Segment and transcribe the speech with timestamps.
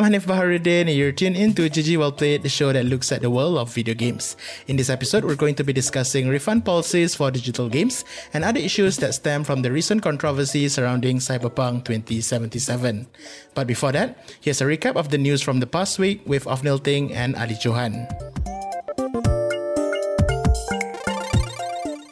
[0.00, 3.20] I'm Hanif Baharuddin, and you're tuned into GG Well Played, the show that looks at
[3.20, 4.34] the world of video games.
[4.66, 8.02] In this episode, we're going to be discussing refund policies for digital games
[8.32, 13.08] and other issues that stem from the recent controversy surrounding Cyberpunk 2077.
[13.52, 16.82] But before that, here's a recap of the news from the past week with Afnil
[16.82, 18.08] Ting and Ali Johan.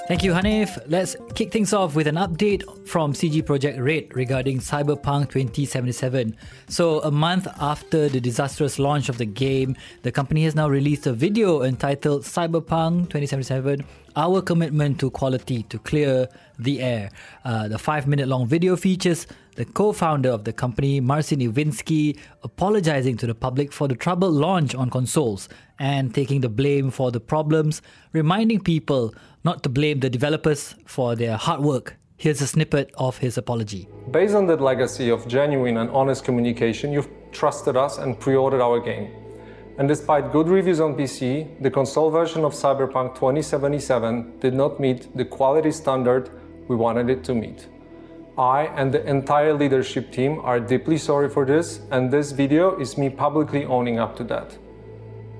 [0.08, 0.82] Thank you, Hanif.
[0.86, 6.34] Let's kick things off with an update from CD Projekt Red regarding Cyberpunk 2077.
[6.66, 11.06] So, a month after the disastrous launch of the game, the company has now released
[11.06, 13.84] a video entitled Cyberpunk 2077
[14.16, 16.27] Our Commitment to Quality to Clear
[16.58, 17.10] the Air.
[17.44, 19.27] Uh, the five minute long video features
[19.58, 24.34] the co founder of the company, Marcin Iwinski, apologizing to the public for the troubled
[24.34, 25.48] launch on consoles
[25.80, 31.16] and taking the blame for the problems, reminding people not to blame the developers for
[31.16, 31.96] their hard work.
[32.16, 33.88] Here's a snippet of his apology.
[34.12, 38.62] Based on that legacy of genuine and honest communication, you've trusted us and pre ordered
[38.62, 39.11] our game.
[39.77, 45.16] And despite good reviews on PC, the console version of Cyberpunk 2077 did not meet
[45.16, 46.30] the quality standard
[46.68, 47.66] we wanted it to meet.
[48.39, 52.97] I and the entire leadership team are deeply sorry for this, and this video is
[52.97, 54.56] me publicly owning up to that.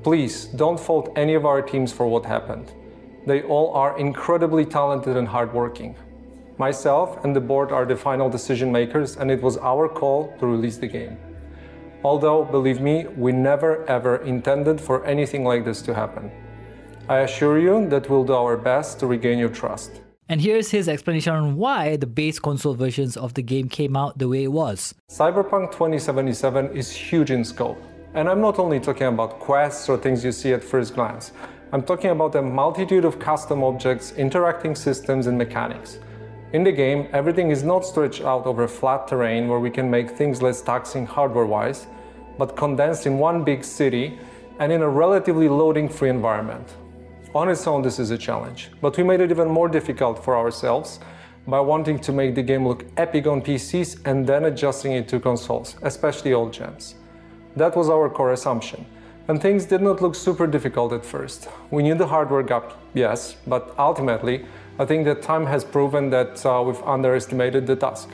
[0.03, 2.73] Please don't fault any of our teams for what happened.
[3.25, 5.95] They all are incredibly talented and hardworking.
[6.59, 10.47] Myself and the board are the final decision makers, and it was our call to
[10.49, 11.19] release the game.
[12.03, 16.33] Although, believe me, we never ever intended for anything like this to happen.
[17.09, 20.01] I assure you that we'll do our best to regain your trust.
[20.31, 24.19] And here's his explanation on why the base console versions of the game came out
[24.19, 24.95] the way it was.
[25.09, 27.83] Cyberpunk 2077 is huge in scope.
[28.13, 31.33] And I'm not only talking about quests or things you see at first glance.
[31.73, 35.99] I'm talking about a multitude of custom objects, interacting systems, and mechanics.
[36.53, 40.11] In the game, everything is not stretched out over flat terrain where we can make
[40.11, 41.87] things less taxing hardware wise,
[42.37, 44.19] but condensed in one big city
[44.59, 46.69] and in a relatively loading free environment.
[47.35, 50.35] On its own, this is a challenge, but we made it even more difficult for
[50.35, 50.99] ourselves
[51.47, 55.21] by wanting to make the game look epic on PCs and then adjusting it to
[55.21, 56.95] consoles, especially old gens.
[57.55, 58.87] That was our core assumption.
[59.29, 61.51] And things did not look super difficult at first.
[61.71, 64.47] We knew the hardware gap, yes, but ultimately,
[64.79, 68.09] I think that time has proven that uh, we've underestimated the task.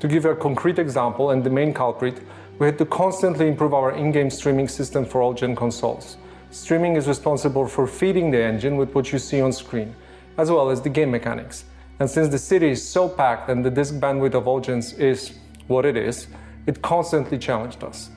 [0.00, 2.20] To give a concrete example, and the main culprit,
[2.58, 6.16] we had to constantly improve our in game streaming system for all gen consoles.
[6.56, 9.94] Streaming is responsible for feeding the engine with what you see on screen,
[10.38, 11.66] as well as the game mechanics.
[12.00, 15.34] And since the city is so packed and the disk bandwidth of gens is
[15.66, 16.28] what it is,
[16.66, 18.08] it constantly challenged us.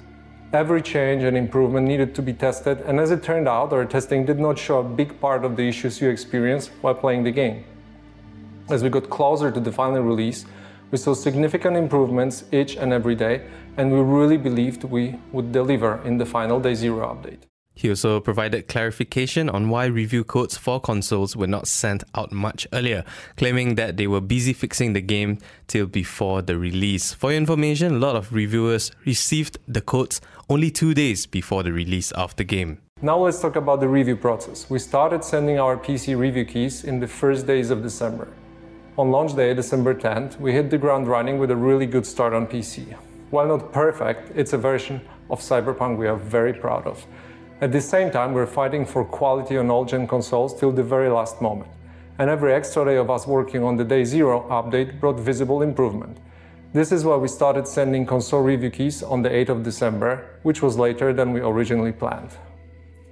[0.53, 4.25] Every change and improvement needed to be tested, and as it turned out, our testing
[4.25, 7.65] did not show a big part of the issues you experience while playing the game.
[8.69, 10.45] As we got closer to the final release,
[10.91, 13.41] we saw significant improvements each and every day,
[13.75, 17.48] and we really believed we would deliver in the final Day Zero update.
[17.79, 22.67] He also provided clarification on why review codes for consoles were not sent out much
[22.73, 23.05] earlier,
[23.37, 27.13] claiming that they were busy fixing the game till before the release.
[27.13, 30.19] For your information, a lot of reviewers received the codes
[30.49, 32.79] only two days before the release of the game.
[33.01, 34.69] Now let's talk about the review process.
[34.69, 38.27] We started sending our PC review keys in the first days of December.
[38.97, 42.33] On launch day, December 10th, we hit the ground running with a really good start
[42.33, 42.93] on PC.
[43.29, 47.05] While not perfect, it's a version of Cyberpunk we are very proud of.
[47.61, 51.09] At the same time, we're fighting for quality on all gen consoles till the very
[51.09, 51.69] last moment.
[52.17, 56.19] And every extra day of us working on the Day Zero update brought visible improvement.
[56.71, 60.61] This is why we started sending console review keys on the 8th of December, which
[60.61, 62.31] was later than we originally planned.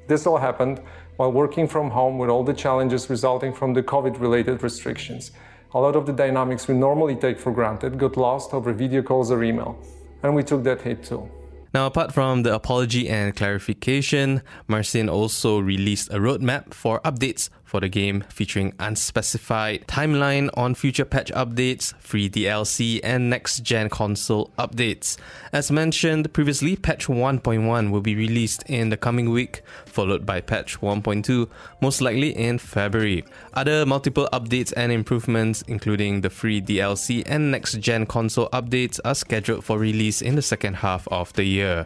[0.08, 0.80] This all happened
[1.18, 5.32] while working from home with all the challenges resulting from the COVID related restrictions.
[5.74, 9.30] A lot of the dynamics we normally take for granted got lost over video calls
[9.30, 9.78] or email,
[10.24, 11.30] and we took that hit too.
[11.78, 17.82] Now, apart from the apology and clarification, Marcin also released a roadmap for updates for
[17.82, 24.50] the game featuring unspecified timeline on future patch updates, free DLC, and next gen console
[24.58, 25.18] updates.
[25.52, 30.80] As mentioned previously, patch 1.1 will be released in the coming week, followed by patch
[30.80, 31.50] 1.2,
[31.82, 33.26] most likely in February.
[33.54, 39.14] Other multiple updates and improvements, including the free DLC and next gen console updates, are
[39.14, 41.86] scheduled for release in the second half of the year.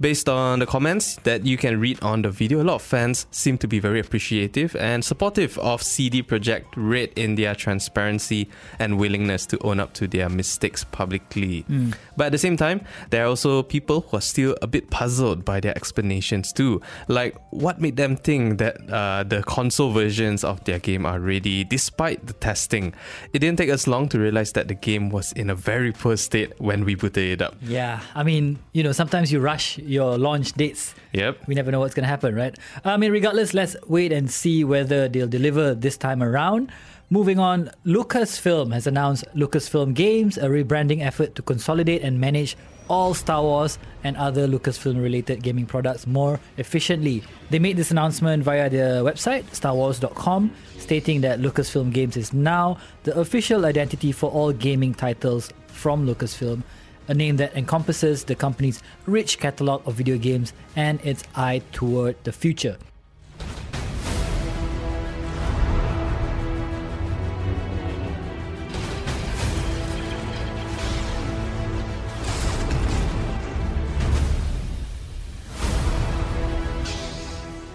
[0.00, 3.26] Based on the comments that you can read on the video, a lot of fans
[3.30, 8.48] seem to be very appreciative and supportive of CD Projekt Red in their transparency
[8.80, 11.64] and willingness to own up to their mistakes publicly.
[11.70, 11.94] Mm.
[12.16, 12.80] But at the same time,
[13.10, 16.80] there are also people who are still a bit puzzled by their explanations too.
[17.06, 21.62] Like, what made them think that uh, the console versions of their game are ready
[21.62, 22.94] despite the testing?
[23.32, 26.16] It didn't take us long to realize that the game was in a very poor
[26.16, 27.54] state when we booted it up.
[27.62, 30.94] Yeah, I mean, you know, sometimes you rush your launch dates.
[31.12, 31.46] Yep.
[31.46, 32.56] We never know what's going to happen, right?
[32.84, 36.70] I mean, regardless, let's wait and see whether they'll deliver this time around.
[37.10, 42.56] Moving on, Lucasfilm has announced Lucasfilm Games, a rebranding effort to consolidate and manage
[42.88, 47.22] all Star Wars and other Lucasfilm related gaming products more efficiently.
[47.50, 53.18] They made this announcement via their website, starwars.com, stating that Lucasfilm Games is now the
[53.18, 56.62] official identity for all gaming titles from Lucasfilm,
[57.08, 62.16] a name that encompasses the company's rich catalog of video games and its eye toward
[62.24, 62.76] the future.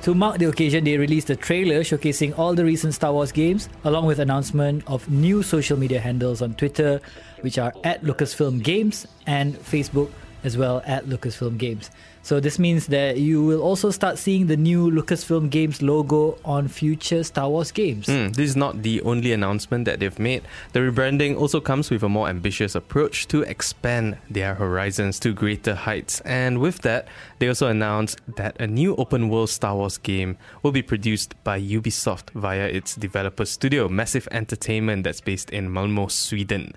[0.10, 3.70] To mark the occasion, they released a trailer showcasing all the recent Star Wars games,
[3.84, 7.00] along with announcement of new social media handles on Twitter,
[7.42, 10.10] which are at Lucasfilm Games and Facebook
[10.44, 11.92] as well at Lucasfilm Games.
[12.30, 16.68] So this means that you will also start seeing the new Lucasfilm Games logo on
[16.68, 18.06] future Star Wars games.
[18.06, 20.44] Mm, this is not the only announcement that they've made.
[20.74, 25.74] The rebranding also comes with a more ambitious approach to expand their horizons to greater
[25.74, 26.22] heights.
[26.22, 27.08] And with that,
[27.40, 31.60] they also announced that a new open world Star Wars game will be produced by
[31.60, 36.76] Ubisoft via its developer studio, Massive Entertainment, that's based in Malmo, Sweden.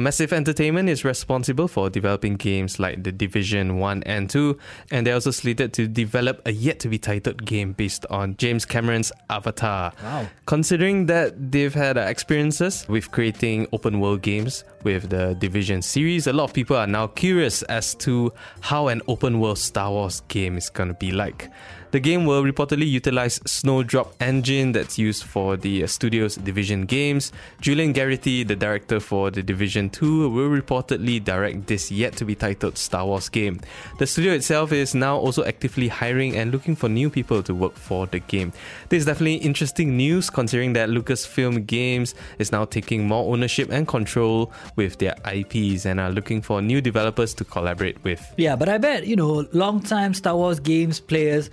[0.00, 4.56] Massive Entertainment is responsible for developing games like The Division 1 and 2,
[4.90, 8.64] and they're also slated to develop a yet to be titled game based on James
[8.64, 9.92] Cameron's Avatar.
[10.02, 10.28] Wow.
[10.46, 16.26] Considering that they've had uh, experiences with creating open world games with the Division series,
[16.26, 20.22] a lot of people are now curious as to how an open world Star Wars
[20.28, 21.50] game is going to be like.
[21.90, 27.32] The game will reportedly utilize Snowdrop engine that's used for the uh, studio's Division games.
[27.62, 32.34] Julian Gerighty, the director for the Division 2, will reportedly direct this yet to be
[32.34, 33.60] titled Star Wars game.
[33.98, 37.74] The studio itself is now also actively hiring and looking for new people to work
[37.74, 38.52] for the game.
[38.90, 43.88] This is definitely interesting news considering that Lucasfilm Games is now taking more ownership and
[43.88, 48.34] control with their IPs and are looking for new developers to collaborate with.
[48.36, 51.48] Yeah, but I bet, you know, long-time Star Wars games players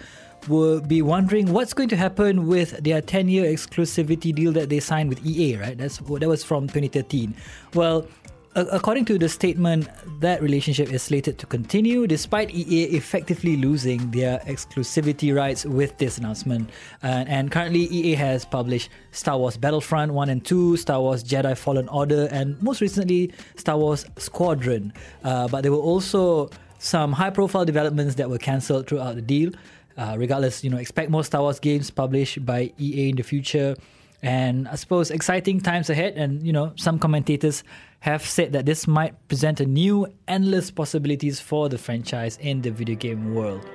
[0.48, 4.80] will be wondering what's going to happen with their 10 year exclusivity deal that they
[4.80, 5.78] signed with EA, right?
[5.78, 7.34] That's that was from 2013.
[7.74, 8.08] Well,
[8.56, 9.88] according to the statement,
[10.22, 16.18] that relationship is slated to continue despite EA effectively losing their exclusivity rights with this
[16.18, 16.70] announcement.
[17.04, 21.58] Uh, and currently, EA has published Star Wars Battlefront 1 and 2, Star Wars Jedi
[21.58, 24.94] Fallen Order, and most recently, Star Wars Squadron.
[25.24, 26.50] Uh, but there were also
[26.80, 29.52] some high profile developments that were cancelled throughout the deal.
[29.98, 33.76] Uh, regardless, you know, expect more Star Wars games published by EA in the future.
[34.22, 36.18] And I suppose exciting times ahead.
[36.18, 37.64] And, you know, some commentators
[38.00, 42.72] have said that this might present a new, endless possibilities for the franchise in the
[42.72, 43.66] video game world.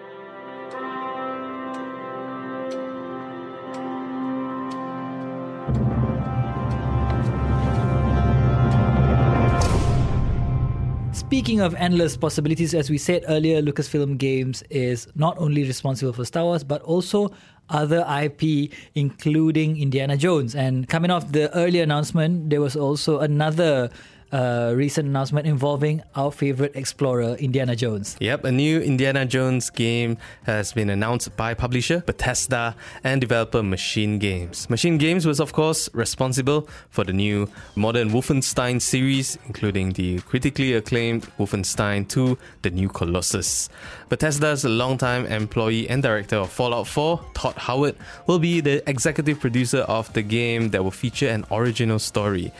[11.30, 16.24] Speaking of endless possibilities, as we said earlier, Lucasfilm Games is not only responsible for
[16.24, 17.30] Star Wars, but also
[17.68, 20.56] other IP, including Indiana Jones.
[20.56, 23.90] And coming off the earlier announcement, there was also another
[24.32, 28.16] uh, recent announcement involving our favorite explorer, Indiana Jones.
[28.20, 34.18] Yep, a new Indiana Jones game has been announced by publisher Bethesda and developer Machine
[34.18, 34.68] Games.
[34.70, 40.74] Machine Games was, of course, responsible for the new modern Wolfenstein series, including the critically
[40.74, 43.68] acclaimed Wolfenstein 2 The New Colossus.
[44.08, 47.96] Bethesda's longtime employee and director of Fallout 4, Todd Howard,
[48.26, 52.52] will be the executive producer of the game that will feature an original story.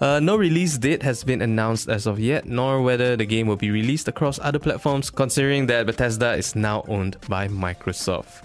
[0.00, 3.56] Uh, no release date has been announced as of yet, nor whether the game will
[3.56, 8.44] be released across other platforms, considering that Bethesda is now owned by Microsoft.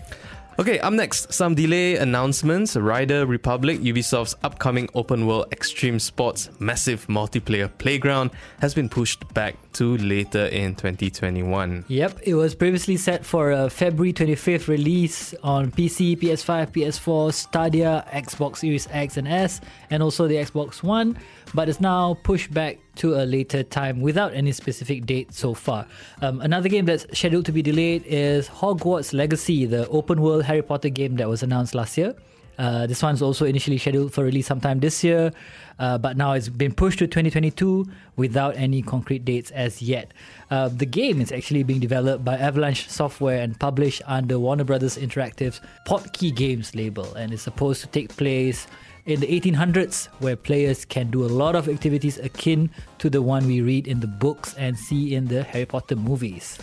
[0.61, 2.75] Okay, up next, some delay announcements.
[2.75, 9.55] Rider Republic, Ubisoft's upcoming open world extreme sports massive multiplayer playground, has been pushed back
[9.73, 11.85] to later in 2021.
[11.87, 18.05] Yep, it was previously set for a February 25th release on PC, PS5, PS4, Stadia,
[18.13, 21.17] Xbox Series X and S, and also the Xbox One,
[21.55, 25.85] but it's now pushed back to a later time without any specific date so far.
[26.21, 30.61] Um, another game that's scheduled to be delayed is Hogwarts Legacy, the open world Harry
[30.61, 32.13] Potter game that was announced last year.
[32.57, 35.31] Uh, this one's also initially scheduled for release sometime this year,
[35.79, 37.85] uh, but now it's been pushed to 2022
[38.17, 40.13] without any concrete dates as yet.
[40.49, 44.97] Uh, the game is actually being developed by Avalanche Software and published under Warner Brothers
[44.97, 48.67] Interactive's Portkey Games label, and is supposed to take place
[49.05, 53.47] in the 1800s, where players can do a lot of activities akin to the one
[53.47, 56.59] we read in the books and see in the Harry Potter movies.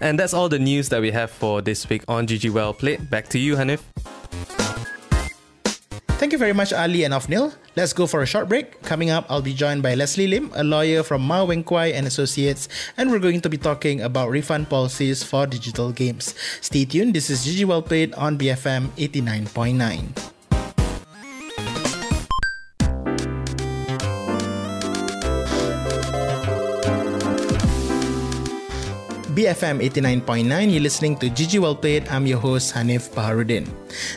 [0.00, 3.10] And that's all the news that we have for this week on GG Well Played.
[3.10, 3.80] Back to you, Hanif.
[6.20, 7.54] Thank you very much, Ali and Ofnil.
[7.76, 8.82] Let's go for a short break.
[8.82, 12.06] Coming up, I'll be joined by Leslie Lim, a lawyer from Ma Weng Kwai and
[12.06, 16.34] Associates, and we're going to be talking about refund policies for digital games.
[16.60, 17.14] Stay tuned.
[17.14, 20.39] This is GG Well Played on BFM 89.9.
[29.40, 32.06] BFM 89.9, you're listening to GG Well Played.
[32.08, 33.66] I'm your host, Hanif Baharudin.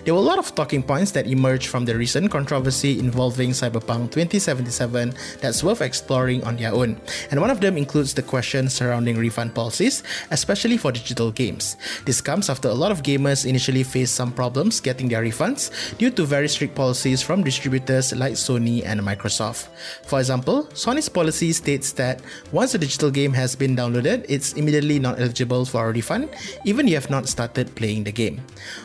[0.03, 4.11] There were a lot of talking points that emerged from the recent controversy involving Cyberpunk
[4.11, 6.99] 2077 that's worth exploring on their own.
[7.31, 11.77] And one of them includes the question surrounding refund policies, especially for digital games.
[12.03, 16.11] This comes after a lot of gamers initially faced some problems getting their refunds due
[16.11, 19.69] to very strict policies from distributors like Sony and Microsoft.
[20.03, 24.99] For example, Sony's policy states that once a digital game has been downloaded, it's immediately
[24.99, 26.29] not eligible for a refund,
[26.65, 28.41] even if you have not started playing the game.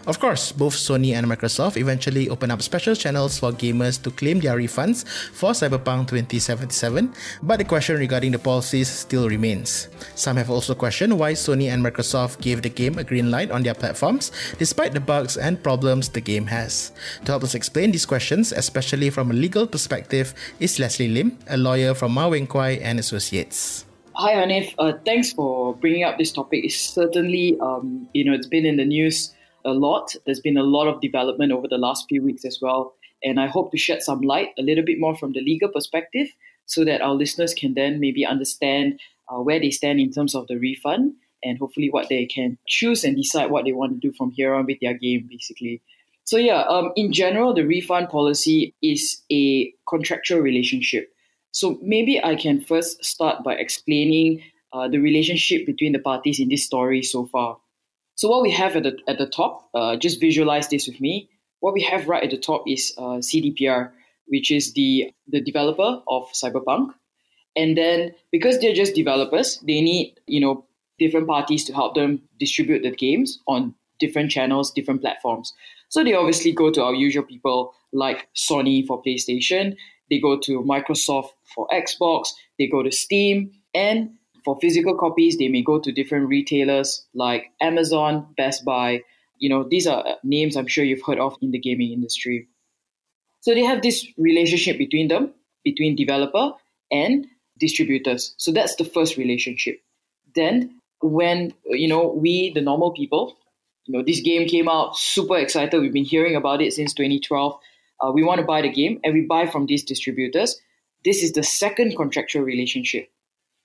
[0.07, 4.41] Of course, both Sony and Microsoft eventually open up special channels for gamers to claim
[4.41, 9.89] their refunds for Cyberpunk 2077, but the question regarding the policies still remains.
[10.15, 13.63] Some have also questioned why Sony and Microsoft gave the game a green light on
[13.63, 16.93] their platforms, despite the bugs and problems the game has.
[17.25, 21.57] To help us explain these questions, especially from a legal perspective, is Leslie Lim, a
[21.57, 23.88] lawyer from Ma Weng Kwai and Associates.
[24.21, 24.75] Hi, Hanif.
[24.81, 26.65] Uh, thanks for bringing up this topic.
[26.65, 29.33] It's certainly, um, you know, it's been in the news
[29.65, 30.17] a lot.
[30.27, 32.95] There's been a lot of development over the last few weeks as well.
[33.23, 36.27] And I hope to shed some light a little bit more from the legal perspective
[36.67, 38.99] so that our listeners can then maybe understand
[39.29, 43.05] uh, where they stand in terms of the refund and hopefully what they can choose
[43.05, 45.81] and decide what they want to do from here on with their game, basically.
[46.25, 51.09] So, yeah, um, in general, the refund policy is a contractual relationship.
[51.53, 56.49] So maybe I can first start by explaining uh, the relationship between the parties in
[56.49, 57.59] this story so far.
[58.17, 61.31] So what we have at the at the top, uh, just visualize this with me.
[61.61, 63.91] What we have right at the top is uh, CDPR,
[64.27, 66.91] which is the the developer of Cyberpunk,
[67.57, 70.67] and then because they're just developers, they need you know
[70.99, 75.53] different parties to help them distribute the games on different channels, different platforms.
[75.89, 79.77] So they obviously go to our usual people like Sony for PlayStation,
[80.11, 84.11] they go to Microsoft for Xbox, they go to Steam, and
[84.45, 89.03] for physical copies, they may go to different retailers like Amazon, Best Buy.
[89.39, 92.49] You know, these are uh, names I'm sure you've heard of in the gaming industry.
[93.41, 95.33] So they have this relationship between them,
[95.65, 96.53] between developer
[96.91, 97.27] and
[97.59, 98.35] distributors.
[98.39, 99.81] So that's the first relationship.
[100.35, 103.37] Then when you know we the normal people,
[103.85, 105.81] you know this game came out super excited.
[105.81, 107.59] We've been hearing about it since 2012
[108.01, 110.61] uh, we want to buy the game and we buy from these distributors.
[111.05, 113.11] This is the second contractual relationship.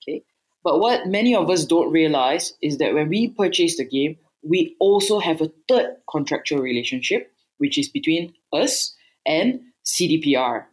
[0.01, 0.23] Okay.
[0.63, 4.75] But what many of us don't realize is that when we purchase the game, we
[4.79, 10.65] also have a third contractual relationship, which is between us and CDPR.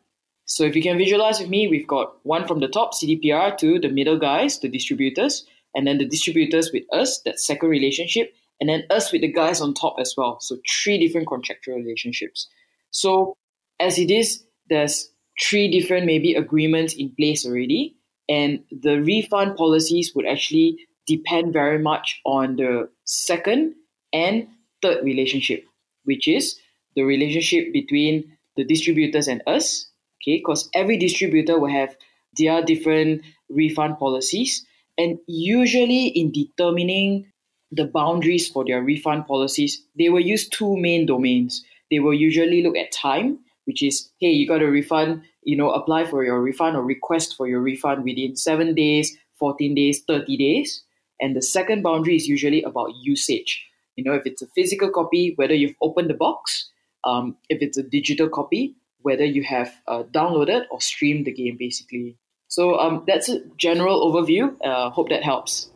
[0.44, 3.78] So if you can visualize with me, we've got one from the top, CDPR, to
[3.78, 8.68] the middle guys, the distributors, and then the distributors with us, that second relationship, and
[8.68, 10.40] then us with the guys on top as well.
[10.40, 12.48] So three different contractual relationships.
[12.90, 13.36] So
[13.80, 15.10] as it is, there's
[15.42, 17.96] three different maybe agreements in place already,
[18.28, 23.74] and the refund policies would actually depend very much on the second
[24.12, 24.46] and
[24.82, 25.64] third relationship,
[26.04, 26.60] which is
[26.94, 29.86] the relationship between the distributors and us.
[30.22, 31.96] Okay, because every distributor will have
[32.36, 34.66] their different refund policies,
[34.98, 37.32] and usually in determining
[37.72, 41.64] the boundaries for their refund policies, they will use two main domains.
[41.90, 43.38] They will usually look at time
[43.70, 47.36] which is, hey, you got a refund, you know, apply for your refund or request
[47.36, 50.82] for your refund within seven days, 14 days, 30 days.
[51.20, 53.64] And the second boundary is usually about usage.
[53.94, 56.68] You know, if it's a physical copy, whether you've opened the box,
[57.04, 61.56] um, if it's a digital copy, whether you have uh, downloaded or streamed the game,
[61.56, 62.16] basically.
[62.48, 64.56] So um, that's a general overview.
[64.64, 65.70] Uh, hope that helps.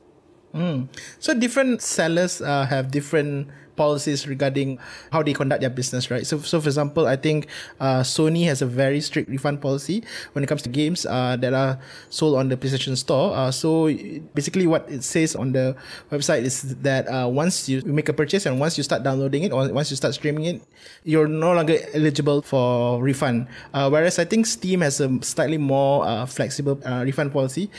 [0.52, 0.88] Mm.
[1.20, 4.78] So different sellers uh, have different policies regarding
[5.12, 6.26] how they conduct their business, right?
[6.26, 7.48] So, so for example, I think
[7.80, 10.02] uh, Sony has a very strict refund policy
[10.32, 11.78] when it comes to games uh, that are
[12.10, 13.34] sold on the PlayStation Store.
[13.34, 13.86] Uh, so
[14.34, 15.76] basically, what it says on the
[16.10, 19.52] website is that uh, once you make a purchase and once you start downloading it
[19.52, 20.62] or once you start streaming it,
[21.04, 23.46] you're no longer eligible for refund.
[23.72, 27.70] Uh, whereas I think Steam has a slightly more uh, flexible refund policy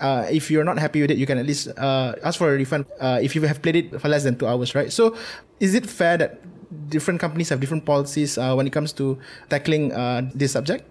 [0.00, 2.56] uh, if you're not happy with it, you can at least uh, ask for a
[2.56, 4.92] refund uh, if you have played it for less than two hours, right?
[4.92, 5.16] So,
[5.60, 6.40] is it fair that
[6.88, 10.84] different companies have different policies uh, when it comes to tackling uh, this subject?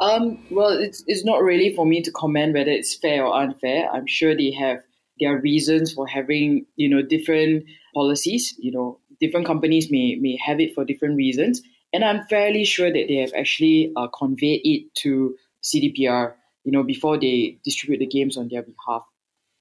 [0.00, 3.90] Um, well, it's, it's not really for me to comment whether it's fair or unfair.
[3.92, 4.78] I'm sure they have
[5.18, 7.64] their reasons for having, you know, different
[7.94, 8.54] policies.
[8.58, 11.62] You know, different companies may, may have it for different reasons.
[11.92, 16.34] And I'm fairly sure that they have actually uh, conveyed it to CDPR
[16.68, 19.02] you know, before they distribute the games on their behalf.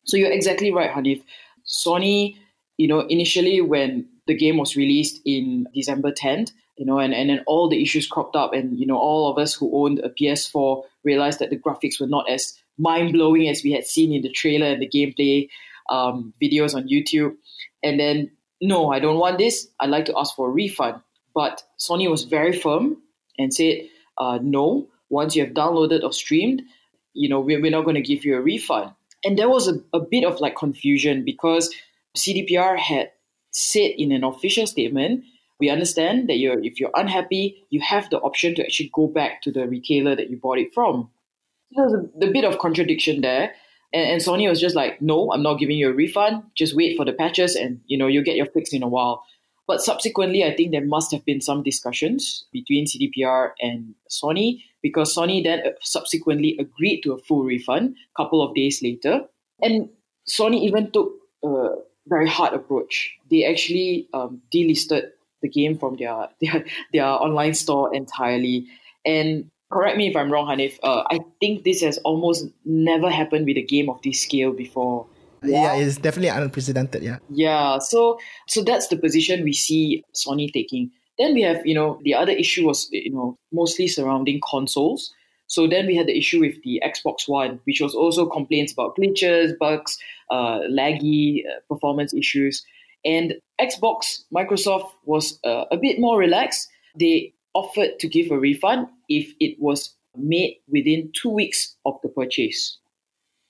[0.03, 1.23] So you're exactly right, Hanif.
[1.65, 2.35] Sony,
[2.75, 7.29] you know, initially when the game was released in December 10th, you know, and, and
[7.29, 10.09] then all the issues cropped up, and you know, all of us who owned a
[10.09, 14.21] PS4 realized that the graphics were not as mind blowing as we had seen in
[14.21, 15.47] the trailer and the gameplay
[15.89, 17.37] um, videos on YouTube.
[17.83, 19.65] And then, no, I don't want this.
[19.79, 20.99] I'd like to ask for a refund.
[21.33, 22.97] But Sony was very firm
[23.39, 23.87] and said,
[24.17, 26.63] uh, no, once you have downloaded or streamed,
[27.17, 28.91] you know, we're, we're not going to give you a refund.
[29.25, 31.73] And there was a, a bit of like confusion because
[32.15, 33.11] CDPR had
[33.51, 35.23] said in an official statement,
[35.59, 39.41] we understand that you're if you're unhappy, you have the option to actually go back
[39.41, 41.09] to the retailer that you bought it from.
[41.73, 43.53] So there's a, a bit of contradiction there.
[43.91, 46.43] And, and Sony was just like, no, I'm not giving you a refund.
[46.55, 49.23] Just wait for the patches and you know you'll get your fix in a while.
[49.67, 55.15] But subsequently, I think there must have been some discussions between CDPR and Sony because
[55.15, 59.21] Sony then uh, subsequently agreed to a full refund a couple of days later.
[59.61, 59.89] And
[60.29, 61.11] Sony even took
[61.43, 61.69] a
[62.07, 63.15] very hard approach.
[63.29, 65.09] They actually um, delisted
[65.41, 68.67] the game from their, their, their online store entirely.
[69.05, 73.45] And correct me if I'm wrong, Hanif, uh, I think this has almost never happened
[73.45, 75.07] with a game of this scale before.
[75.43, 77.03] Yeah, it's definitely unprecedented.
[77.03, 77.19] Yeah.
[77.29, 77.77] Yeah.
[77.77, 80.91] So so that's the position we see Sony taking.
[81.17, 85.13] Then we have, you know, the other issue was, you know, mostly surrounding consoles.
[85.47, 88.97] So then we had the issue with the Xbox One, which was also complaints about
[88.97, 89.97] glitches, bugs,
[90.29, 92.63] uh, laggy uh, performance issues.
[93.05, 96.67] And Xbox, Microsoft was uh, a bit more relaxed.
[96.99, 102.09] They offered to give a refund if it was made within two weeks of the
[102.09, 102.77] purchase.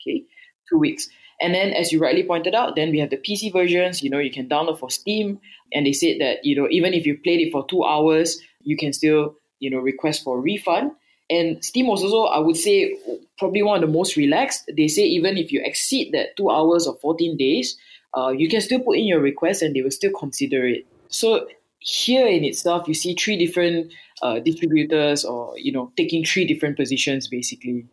[0.01, 0.23] Okay,
[0.69, 1.09] two weeks.
[1.39, 4.01] And then, as you rightly pointed out, then we have the PC versions.
[4.01, 5.39] You know, you can download for Steam,
[5.73, 8.75] and they said that you know even if you played it for two hours, you
[8.75, 10.91] can still you know request for a refund.
[11.29, 12.97] And Steam was also, I would say,
[13.37, 14.71] probably one of the most relaxed.
[14.75, 17.77] They say even if you exceed that two hours or 14 days,
[18.15, 20.85] uh, you can still put in your request and they will still consider it.
[21.09, 21.47] So
[21.79, 26.77] here in itself, you see three different uh, distributors or, you know, taking three different
[26.77, 27.85] positions basically.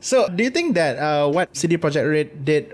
[0.00, 2.72] So, do you think that uh, what CD Projekt Red did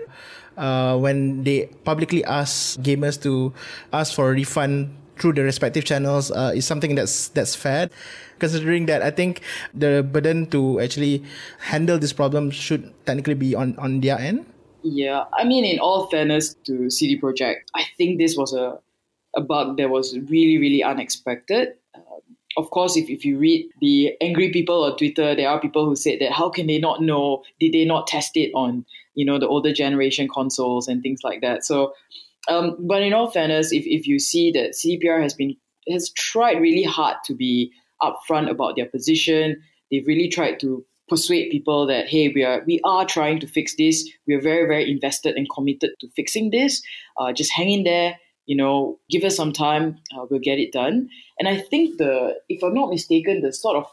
[0.56, 3.52] uh, when they publicly asked gamers to
[3.92, 7.90] ask for a refund through the respective channels uh, is something that's that's fair?
[8.38, 9.42] Considering that, I think
[9.74, 11.24] the burden to actually
[11.58, 14.46] handle this problem should technically be on on their end.
[14.86, 18.78] Yeah, I mean, in all fairness to CD Projekt, I think this was a
[19.34, 21.74] a bug that was really really unexpected
[22.56, 25.94] of course, if, if you read the angry people on Twitter, there are people who
[25.94, 27.42] said that how can they not know?
[27.60, 31.42] Did they not test it on you know the older generation consoles and things like
[31.42, 31.64] that?
[31.64, 31.92] So,
[32.48, 35.56] um, but in all fairness, if, if you see that CDPR has been
[35.88, 41.50] has tried really hard to be upfront about their position, they've really tried to persuade
[41.50, 44.08] people that hey, we are we are trying to fix this.
[44.26, 46.82] We are very very invested and committed to fixing this.
[47.18, 48.16] Uh, just hang in there
[48.46, 51.08] you know, give us some time, uh, we'll get it done.
[51.38, 53.86] And I think the, if I'm not mistaken, the sort of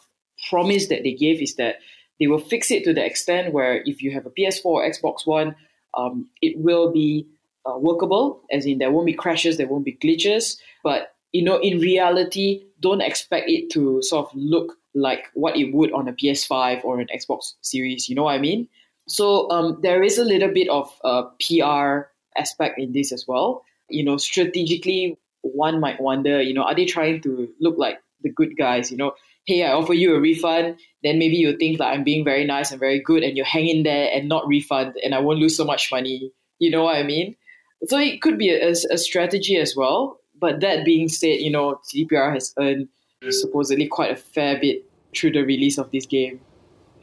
[0.49, 1.77] promise that they gave is that
[2.19, 5.25] they will fix it to the extent where if you have a PS4 or Xbox
[5.25, 5.55] One,
[5.95, 7.27] um, it will be
[7.65, 10.57] uh, workable, as in there won't be crashes, there won't be glitches.
[10.83, 15.73] But you know, in reality, don't expect it to sort of look like what it
[15.73, 18.07] would on a PS5 or an Xbox Series.
[18.07, 18.67] You know what I mean?
[19.07, 23.63] So um, there is a little bit of a PR aspect in this as well
[23.89, 28.29] you know, strategically, one might wonder, you know, are they trying to look like the
[28.29, 28.91] good guys?
[28.91, 29.13] You know,
[29.45, 32.71] hey, I offer you a refund, then maybe you think that I'm being very nice
[32.71, 35.57] and very good, and you hang in there and not refund, and I won't lose
[35.57, 36.31] so much money.
[36.59, 37.35] You know what I mean?
[37.87, 40.19] So it could be a, a strategy as well.
[40.39, 42.87] But that being said, you know, CDPR has earned
[43.29, 44.83] supposedly quite a fair bit
[45.15, 46.41] through the release of this game.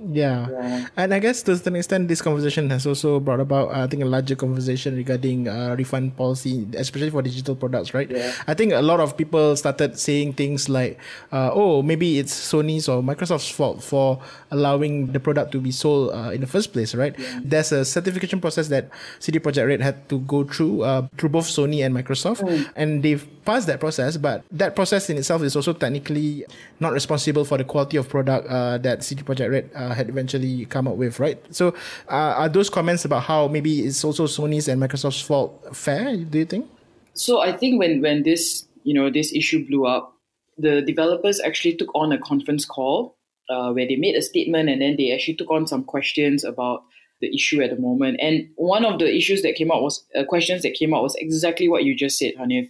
[0.02, 0.48] Yeah.
[0.48, 0.86] yeah.
[0.96, 4.02] And I guess to some extent, this conversation has also brought about, uh, I think,
[4.02, 8.10] a larger conversation regarding uh, refund policy, especially for digital products, right?
[8.10, 8.32] Yeah.
[8.46, 10.98] I think a lot of people started saying things like,
[11.32, 16.12] uh, oh, maybe it's Sony's or Microsoft's fault for allowing the product to be sold
[16.14, 17.18] uh, in the first place, right?
[17.18, 17.40] Yeah.
[17.44, 21.46] There's a certification process that CD Projekt Red had to go through, uh, through both
[21.46, 22.68] Sony and Microsoft, mm.
[22.76, 26.44] and they've passed that process, but that process in itself is also technically
[26.78, 30.64] not responsible for the quality of product uh, that CD Projekt Red uh, had eventually
[30.66, 31.38] come up with, right?
[31.54, 31.68] So,
[32.08, 36.16] uh, are those comments about how maybe it's also Sony's and Microsoft's fault fair?
[36.16, 36.68] Do you think?
[37.14, 40.14] So, I think when when this you know this issue blew up,
[40.58, 43.16] the developers actually took on a conference call
[43.50, 46.84] uh, where they made a statement and then they actually took on some questions about
[47.20, 48.18] the issue at the moment.
[48.20, 51.14] And one of the issues that came out was uh, questions that came out was
[51.16, 52.68] exactly what you just said, Hanif.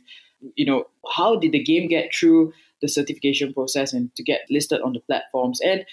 [0.55, 4.81] You know, how did the game get through the certification process and to get listed
[4.81, 5.61] on the platforms?
[5.61, 5.85] And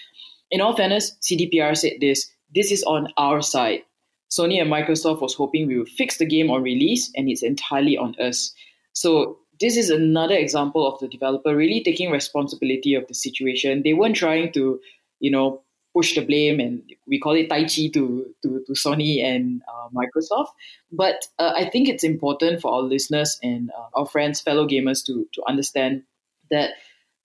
[0.50, 3.82] in all fairness, CDPR said this this is on our side.
[4.30, 7.96] Sony and Microsoft was hoping we would fix the game on release, and it's entirely
[7.96, 8.52] on us.
[8.92, 13.82] So this is another example of the developer really taking responsibility of the situation.
[13.82, 14.80] They weren't trying to,
[15.20, 15.62] you know,
[15.94, 19.88] push the blame, and we call it tai chi to to, to Sony and uh,
[19.94, 20.48] Microsoft.
[20.92, 25.04] But uh, I think it's important for our listeners and uh, our friends, fellow gamers,
[25.06, 26.02] to to understand
[26.50, 26.72] that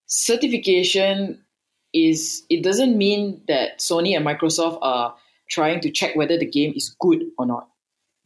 [0.06, 1.43] certification
[1.94, 5.16] is it doesn't mean that Sony and Microsoft are
[5.50, 7.68] trying to check whether the game is good or not.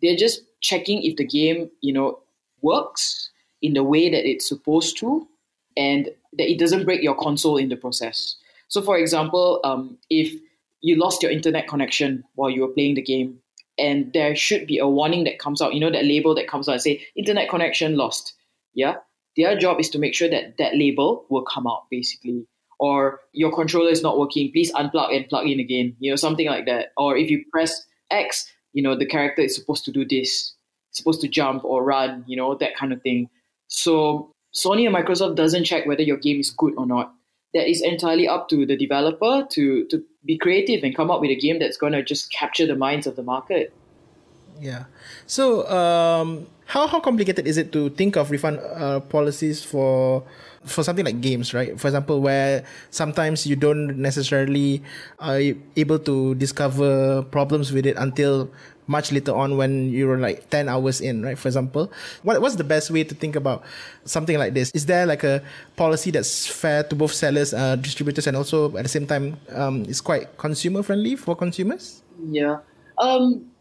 [0.02, 2.20] They're just checking if the game, you know,
[2.62, 3.30] works
[3.62, 5.28] in the way that it's supposed to
[5.76, 8.36] and that it doesn't break your console in the process.
[8.68, 10.34] So, for example, um, if
[10.82, 13.40] you lost your internet connection while you were playing the game,
[13.80, 16.68] and there should be a warning that comes out, you know, that label that comes
[16.68, 18.34] out and say internet connection lost.
[18.74, 18.96] Yeah,
[19.36, 22.48] their job is to make sure that that label will come out basically
[22.80, 26.48] or your controller is not working, please unplug and plug in again, you know, something
[26.48, 26.92] like that.
[26.98, 30.54] Or if you press X, you know, the character is supposed to do this,
[30.92, 33.30] supposed to jump or run, you know, that kind of thing.
[33.68, 37.14] So Sony and Microsoft doesn't check whether your game is good or not.
[37.54, 41.32] That is entirely up to the developer to to be creative and come up with
[41.32, 43.74] a game that's going to just capture the minds of the market.
[44.60, 44.86] Yeah.
[45.26, 50.24] So, um, how how complicated is it to think of refund uh, policies for
[50.66, 51.80] for something like games, right?
[51.80, 54.84] For example, where sometimes you don't necessarily
[55.20, 55.40] are
[55.76, 58.52] able to discover problems with it until
[58.88, 61.38] much later on when you're like 10 hours in, right?
[61.38, 61.92] For example,
[62.24, 63.64] what, what's the best way to think about
[64.06, 64.72] something like this?
[64.72, 65.44] Is there like a
[65.76, 69.84] policy that's fair to both sellers, uh, distributors, and also at the same time um,
[69.84, 72.02] is quite consumer friendly for consumers?
[72.32, 72.60] Yeah.
[72.98, 73.52] Um,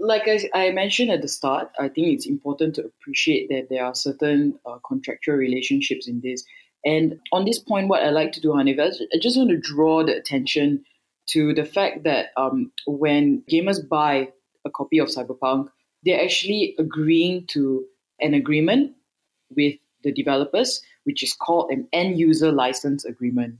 [0.00, 3.84] like I, I, mentioned at the start, I think it's important to appreciate that there
[3.84, 6.42] are certain uh, contractual relationships in this.
[6.84, 10.04] And on this point, what I like to do, Hanif, I just want to draw
[10.04, 10.84] the attention
[11.28, 14.30] to the fact that um, when gamers buy
[14.64, 15.68] a copy of Cyberpunk,
[16.04, 17.84] they're actually agreeing to
[18.20, 18.94] an agreement
[19.54, 23.58] with the developers, which is called an end user license agreement.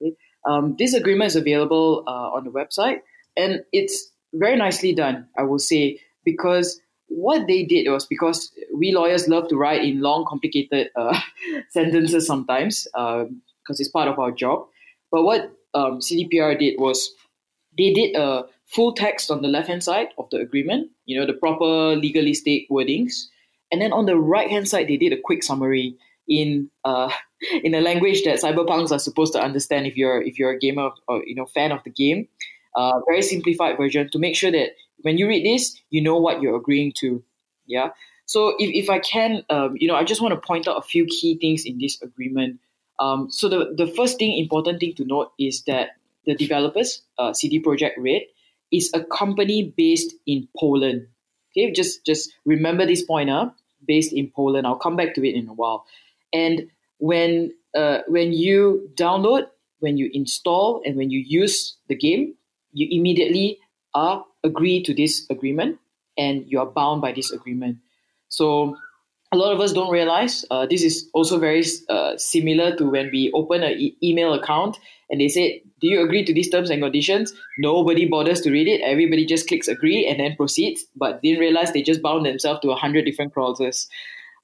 [0.00, 0.14] Okay?
[0.46, 2.98] Um, this agreement is available uh, on the website,
[3.36, 8.92] and it's very nicely done, I will say, because what they did was because we
[8.92, 11.18] lawyers love to write in long, complicated uh,
[11.70, 14.66] sentences sometimes because um, it's part of our job.
[15.10, 17.10] But what um, CDPR did was
[17.76, 21.26] they did a full text on the left hand side of the agreement, you know,
[21.26, 23.26] the proper legalistic wordings.
[23.72, 25.96] And then on the right hand side, they did a quick summary
[26.28, 27.10] in uh,
[27.64, 30.90] in a language that cyberpunks are supposed to understand if you're if you're a gamer
[31.06, 32.28] or you know fan of the game
[32.78, 34.70] uh, very simplified version to make sure that
[35.02, 37.22] when you read this, you know what you're agreeing to.
[37.66, 37.90] Yeah.
[38.24, 40.82] So if, if I can, um, you know, I just want to point out a
[40.82, 42.60] few key things in this agreement.
[43.00, 47.32] Um, so the, the first thing, important thing to note is that the developers, uh,
[47.32, 48.22] CD Projekt Red,
[48.70, 51.08] is a company based in Poland.
[51.50, 53.50] Okay, just just remember this point, huh?
[53.86, 54.66] Based in Poland.
[54.66, 55.86] I'll come back to it in a while.
[56.32, 59.46] And when uh, when you download,
[59.80, 62.34] when you install, and when you use the game,
[62.72, 63.58] you immediately
[63.94, 65.78] are agree to this agreement
[66.16, 67.78] and you are bound by this agreement.
[68.28, 68.76] So
[69.32, 73.10] a lot of us don't realize uh, this is also very uh, similar to when
[73.12, 74.78] we open an e- email account
[75.10, 78.68] and they say, "Do you agree to these terms and conditions?" Nobody bothers to read
[78.68, 78.80] it.
[78.82, 82.70] Everybody just clicks agree and then proceeds, but didn't realize they just bound themselves to
[82.70, 83.88] a hundred different clauses.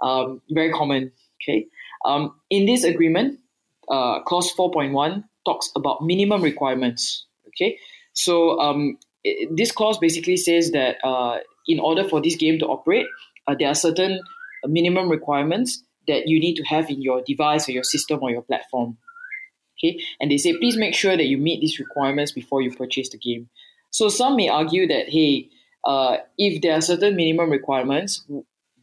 [0.03, 1.13] Um, very common.
[1.43, 1.67] Okay.
[2.05, 3.41] Um, in this agreement,
[3.89, 7.27] uh, clause four point one talks about minimum requirements.
[7.49, 7.79] Okay.
[8.15, 12.67] So um, it, this clause basically says that uh, in order for this game to
[12.67, 13.07] operate,
[13.47, 14.21] uh, there are certain
[14.67, 18.43] minimum requirements that you need to have in your device or your system or your
[18.43, 18.97] platform.
[19.79, 23.09] Okay, and they say please make sure that you meet these requirements before you purchase
[23.09, 23.49] the game.
[23.91, 25.49] So some may argue that hey,
[25.85, 28.25] uh, if there are certain minimum requirements,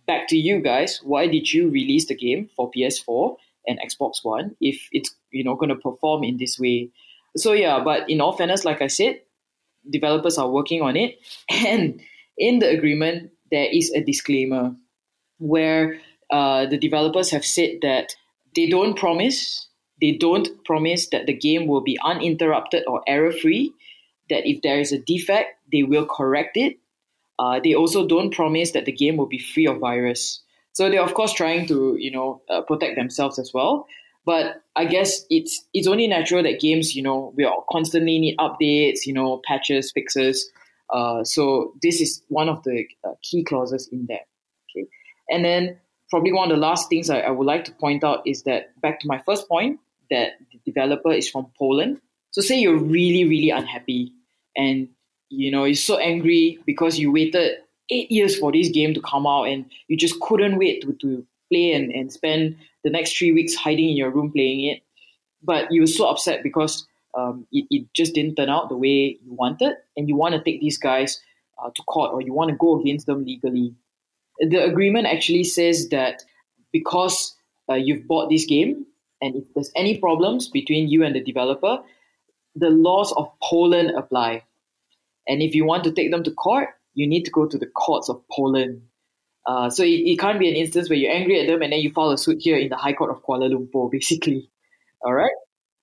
[0.06, 4.56] back to you guys, why did you release the game for PS4 and Xbox One
[4.60, 6.90] if it's you know going to perform in this way?
[7.38, 9.22] So yeah, but in all fairness, like I said,
[9.90, 11.18] developers are working on it,
[11.50, 12.02] and
[12.38, 14.76] in the agreement there is a disclaimer
[15.38, 16.00] where
[16.32, 18.16] uh, the developers have said that
[18.56, 19.68] they don't promise
[20.02, 23.72] they don't promise that the game will be uninterrupted or error free
[24.30, 26.78] that if there is a defect they will correct it.
[27.40, 30.42] Uh, they also don't promise that the game will be free of virus.
[30.74, 33.88] So they're of course trying to you know uh, protect themselves as well
[34.26, 39.06] but i guess it's it's only natural that games you know we constantly need updates
[39.06, 40.50] you know patches fixes.
[40.94, 44.26] Uh, so this is one of the uh, key clauses in there
[44.70, 44.88] okay.
[45.30, 45.78] And then
[46.12, 48.80] probably one of the last things I, I, would like to point out is that
[48.82, 49.80] back to my first point
[50.10, 52.02] that the developer is from Poland.
[52.32, 54.14] So say you're really, really unhappy
[54.56, 54.90] and
[55.30, 59.26] you know you're so angry because you waited eight years for this game to come
[59.26, 63.32] out and you just couldn't wait to, to play and, and spend the next three
[63.32, 64.82] weeks hiding in your room playing it.
[65.44, 66.86] But you were so upset because
[67.18, 70.44] um, it, it just didn't turn out the way you wanted and you want to
[70.44, 71.20] take these guys
[71.64, 73.76] uh, to court or you want to go against them legally
[74.42, 76.24] the agreement actually says that
[76.72, 77.36] because
[77.70, 78.86] uh, you've bought this game
[79.22, 81.80] and if there's any problems between you and the developer,
[82.56, 84.44] the laws of Poland apply.
[85.28, 87.68] And if you want to take them to court, you need to go to the
[87.68, 88.82] courts of Poland.
[89.46, 91.80] Uh, so it, it can't be an instance where you're angry at them and then
[91.80, 94.50] you file a suit here in the High Court of Kuala Lumpur, basically.
[95.04, 95.32] All right?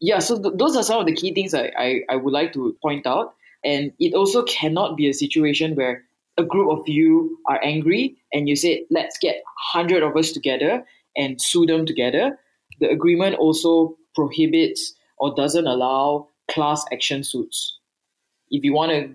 [0.01, 2.53] Yeah, so th- those are some of the key things I, I, I would like
[2.53, 3.35] to point out.
[3.64, 6.05] And it also cannot be a situation where
[6.37, 9.42] a group of you are angry and you say, let's get
[9.75, 10.85] 100 of us together
[11.16, 12.38] and sue them together,
[12.81, 17.79] the agreement also prohibits or doesn't allow class action suits.
[18.51, 19.14] If you want to,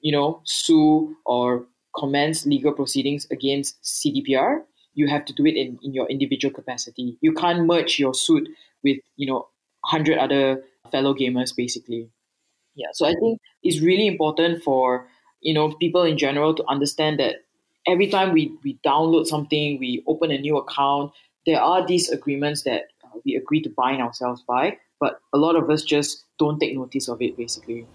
[0.00, 4.62] you know, sue or commence legal proceedings against CDPR,
[4.94, 7.16] you have to do it in, in your individual capacity.
[7.20, 8.48] You can't merge your suit
[8.82, 9.48] with, you know,
[9.88, 12.10] 100 other fellow gamers, basically.
[12.74, 15.06] Yeah, so I think it's really important for
[15.40, 17.36] you know people in general to understand that
[17.86, 21.12] every time we, we download something, we open a new account,
[21.46, 25.56] there are these agreements that uh, we agree to bind ourselves by, but a lot
[25.56, 27.86] of us just don't take notice of it basically.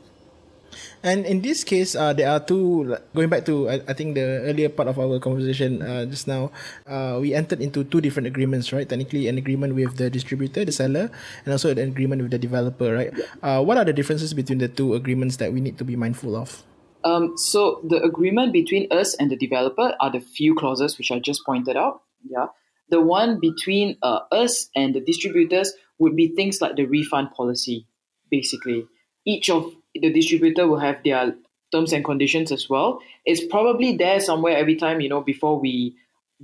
[1.04, 2.98] And in this case, uh, there are two.
[3.14, 6.52] Going back to, I, I think the earlier part of our conversation uh, just now,
[6.88, 8.88] uh, we entered into two different agreements, right?
[8.88, 11.12] Technically, an agreement with the distributor, the seller,
[11.46, 13.14] and also an agreement with the developer, right?
[13.42, 16.36] Uh, what are the differences between the two agreements that we need to be mindful
[16.36, 16.64] of?
[17.06, 21.20] Um, so the agreement between us and the developer are the few clauses which I
[21.20, 22.02] just pointed out.
[22.28, 22.48] Yeah.
[22.90, 27.88] The one between uh, us and the distributors would be things like the refund policy,
[28.30, 28.86] basically.
[29.26, 31.36] Each of the distributor will have their
[31.72, 33.00] terms and conditions as well.
[33.26, 35.96] It's probably there somewhere every time, you know, before we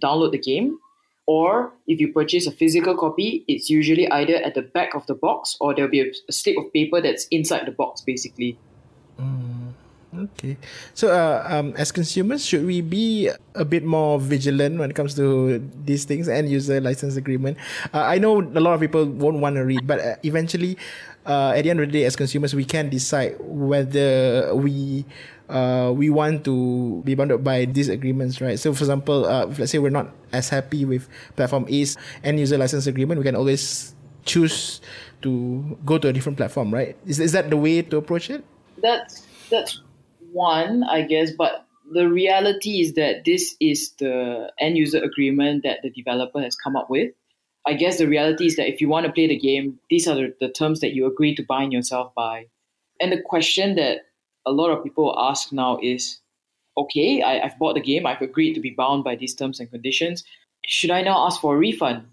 [0.01, 0.77] download the game.
[1.27, 5.13] Or if you purchase a physical copy, it's usually either at the back of the
[5.13, 8.57] box or there'll be a, a slip of paper that's inside the box, basically.
[9.19, 9.73] Mm.
[10.11, 10.57] Okay.
[10.93, 15.15] So, uh, um, as consumers, should we be a bit more vigilant when it comes
[15.15, 17.57] to these things and user license agreement?
[17.93, 20.77] Uh, I know a lot of people won't want to read, but uh, eventually,
[21.25, 25.05] uh, at the end of the day, as consumers, we can decide whether we
[25.47, 28.59] uh, we want to be bounded by these agreements, right?
[28.59, 32.57] So, for example, uh, let's say we're not as happy with platform A's end user
[32.57, 33.95] license agreement, we can always
[34.25, 34.81] choose
[35.21, 36.97] to go to a different platform, right?
[37.05, 38.43] Is, is that the way to approach it?
[38.81, 39.81] That's that's
[40.31, 45.79] one, I guess, but the reality is that this is the end user agreement that
[45.83, 47.13] the developer has come up with.
[47.65, 50.15] I guess the reality is that if you want to play the game, these are
[50.15, 52.47] the, the terms that you agree to bind yourself by.
[52.99, 53.99] And the question that
[54.45, 56.19] a lot of people ask now is
[56.77, 59.69] okay, I, I've bought the game, I've agreed to be bound by these terms and
[59.69, 60.23] conditions.
[60.65, 62.05] Should I now ask for a refund?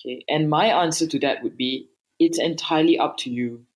[0.00, 1.88] Okay, and my answer to that would be
[2.18, 3.66] it's entirely up to you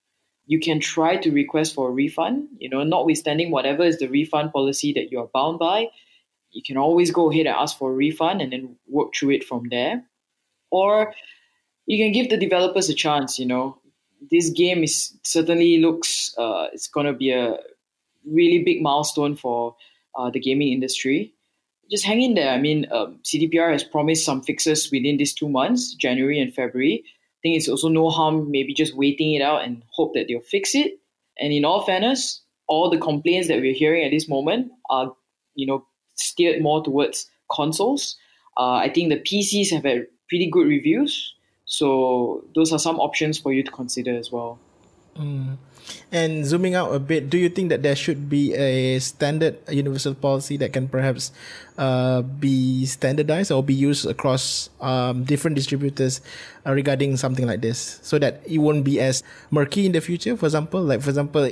[0.46, 2.48] you can try to request for a refund.
[2.58, 5.88] You know, notwithstanding whatever is the refund policy that you are bound by,
[6.52, 9.44] you can always go ahead and ask for a refund and then work through it
[9.44, 10.04] from there.
[10.70, 11.12] Or
[11.86, 13.38] you can give the developers a chance.
[13.38, 13.78] You know,
[14.30, 17.58] this game is certainly looks uh, it's gonna be a
[18.24, 19.76] really big milestone for
[20.16, 21.32] uh, the gaming industry.
[21.90, 22.50] Just hang in there.
[22.50, 27.04] I mean, um, CDPR has promised some fixes within these two months, January and February
[27.46, 30.74] think it's also no harm maybe just waiting it out and hope that they'll fix
[30.74, 30.98] it.
[31.38, 35.14] And in all fairness, all the complaints that we're hearing at this moment are,
[35.54, 38.16] you know, steered more towards consoles.
[38.58, 41.34] Uh, I think the PCs have had pretty good reviews.
[41.66, 44.58] So those are some options for you to consider as well.
[45.16, 45.56] Mm.
[46.12, 50.14] And zooming out a bit, do you think that there should be a standard universal
[50.14, 51.32] policy that can perhaps
[51.78, 56.20] uh, be standardized or be used across um, different distributors
[56.64, 60.36] uh, regarding something like this so that it won't be as murky in the future?
[60.36, 61.50] For example, like for example,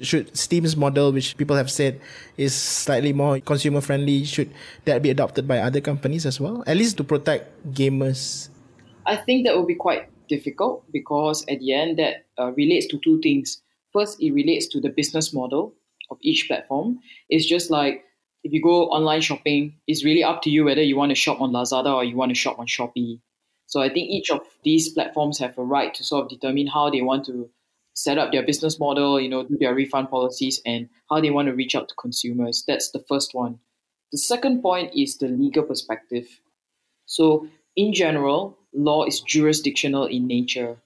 [0.00, 2.00] should Steam's model, which people have said
[2.36, 4.50] is slightly more consumer friendly, should
[4.84, 8.48] that be adopted by other companies as well, at least to protect gamers?
[9.04, 12.98] I think that would be quite difficult because at the end that uh, relates to
[12.98, 13.62] two things.
[13.96, 15.72] First, it relates to the business model
[16.10, 16.98] of each platform.
[17.30, 18.04] It's just like
[18.44, 21.40] if you go online shopping, it's really up to you whether you want to shop
[21.40, 23.20] on Lazada or you want to shop on Shopee.
[23.64, 26.90] So I think each of these platforms have a right to sort of determine how
[26.90, 27.48] they want to
[27.94, 31.48] set up their business model, you know, do their refund policies and how they want
[31.48, 32.64] to reach out to consumers.
[32.68, 33.60] That's the first one.
[34.12, 36.26] The second point is the legal perspective.
[37.06, 40.76] So in general, law is jurisdictional in nature.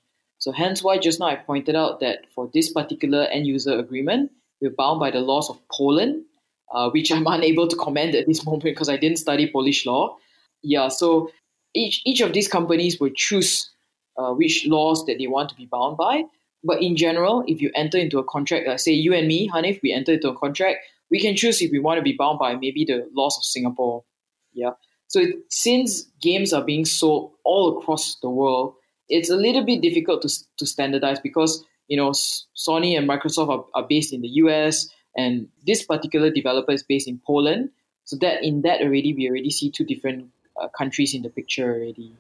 [0.40, 4.32] So hence why just now I pointed out that for this particular end user agreement,
[4.60, 6.24] we're bound by the laws of Poland,
[6.72, 10.16] uh, which I'm unable to comment at this moment because I didn't study Polish law.
[10.62, 11.30] Yeah, so
[11.74, 13.70] each each of these companies will choose
[14.16, 16.24] uh, which laws that they want to be bound by.
[16.64, 19.80] But in general, if you enter into a contract, uh, say you and me, Hanif,
[19.82, 20.78] we enter into a contract,
[21.10, 24.04] we can choose if we want to be bound by maybe the laws of Singapore.
[24.52, 24.72] Yeah.
[25.08, 28.74] So since games are being sold all across the world,
[29.10, 33.64] it's a little bit difficult to, to standardize because you know Sony and Microsoft are,
[33.74, 37.70] are based in the US and this particular developer is based in Poland.
[38.04, 41.74] So that in that already we already see two different uh, countries in the picture
[41.74, 42.14] already.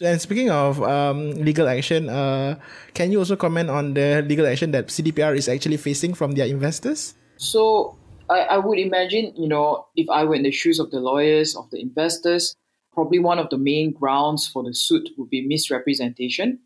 [0.00, 2.58] And speaking of um, legal action, uh,
[2.92, 6.46] can you also comment on the legal action that CDPR is actually facing from their
[6.46, 7.14] investors?
[7.36, 7.96] So
[8.28, 11.54] I, I would imagine, you know, if I were in the shoes of the lawyers,
[11.54, 12.56] of the investors,
[12.92, 16.58] probably one of the main grounds for the suit would be misrepresentation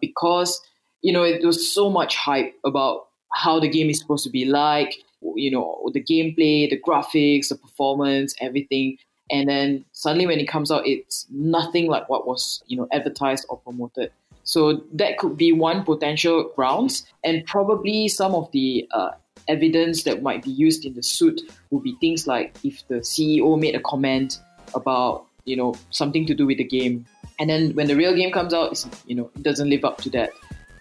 [0.00, 0.60] because,
[1.02, 4.44] you know, it was so much hype about how the game is supposed to be
[4.44, 4.94] like,
[5.34, 8.96] you know, the gameplay, the graphics, the performance, everything.
[9.30, 13.46] And then suddenly when it comes out, it's nothing like what was, you know, advertised
[13.48, 14.12] or promoted.
[14.44, 17.04] So that could be one potential grounds.
[17.24, 19.10] And probably some of the uh,
[19.48, 23.58] evidence that might be used in the suit would be things like if the CEO
[23.58, 24.40] made a comment
[24.74, 27.06] about you know something to do with the game,
[27.38, 29.98] and then when the real game comes out, it's, you know it doesn't live up
[30.02, 30.30] to that,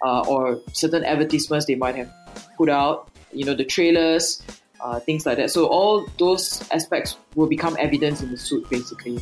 [0.03, 2.11] uh, or certain advertisements they might have
[2.57, 4.41] put out, you know the trailers,
[4.81, 5.51] uh, things like that.
[5.51, 9.19] So all those aspects will become evidence in the suit basically.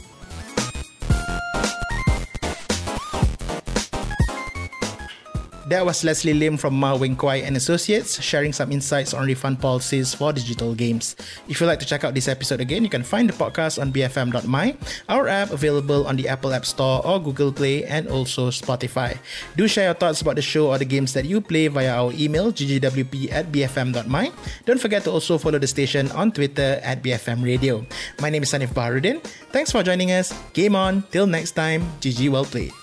[5.73, 9.57] That was Leslie Lim from Ma Wing Kwai and Associates sharing some insights on refund
[9.57, 11.17] policies for digital games.
[11.49, 13.89] If you'd like to check out this episode again, you can find the podcast on
[13.89, 14.77] bfm.my,
[15.09, 19.17] our app available on the Apple App Store or Google Play and also Spotify.
[19.57, 22.13] Do share your thoughts about the show or the games that you play via our
[22.13, 24.31] email ggwp at bfm.my.
[24.69, 27.83] Don't forget to also follow the station on Twitter at BFM Radio.
[28.21, 29.25] My name is Sanif Baharudin.
[29.49, 30.37] Thanks for joining us.
[30.53, 31.01] Game on.
[31.09, 32.82] Till next time, GG well played.